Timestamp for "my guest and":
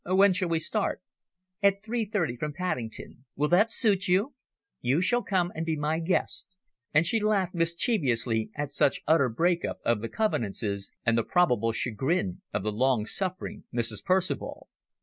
5.75-7.05